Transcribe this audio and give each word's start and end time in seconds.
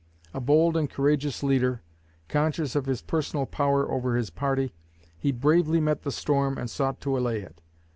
A 0.33 0.41
bold 0.41 0.75
and 0.77 0.89
courageous 0.89 1.43
leader, 1.43 1.83
conscious 2.27 2.75
of 2.75 2.87
his 2.87 3.03
personal 3.03 3.45
power 3.45 3.91
over 3.91 4.15
his 4.15 4.31
party, 4.31 4.73
he 5.15 5.31
bravely 5.31 5.79
met 5.79 6.01
the 6.01 6.11
storm 6.11 6.57
and 6.57 6.71
sought 6.71 6.99
to 7.01 7.15
allay 7.19 7.41
it. 7.41 7.61